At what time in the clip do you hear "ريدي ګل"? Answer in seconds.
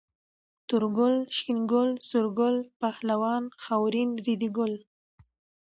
4.25-4.73